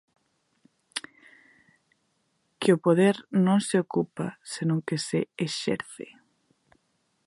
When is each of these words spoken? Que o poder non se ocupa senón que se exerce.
Que 2.59 2.69
o 2.75 2.81
poder 2.85 3.15
non 3.45 3.59
se 3.67 3.75
ocupa 3.85 4.27
senón 4.53 4.79
que 4.87 4.97
se 5.07 5.19
exerce. 5.45 6.07